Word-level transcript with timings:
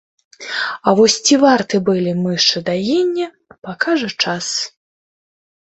А 0.87 0.93
вось 0.99 1.17
ці 1.29 1.35
варты 1.43 1.75
былі 1.91 2.11
мышы 2.23 2.57
даення, 2.71 3.27
пакажа 3.69 4.13
час. 4.23 4.51